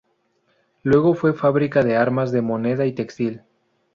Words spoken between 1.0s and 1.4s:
fue